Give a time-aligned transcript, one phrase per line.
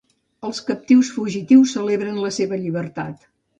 [0.47, 3.33] Els captius fugitius celebren la seva llibertat.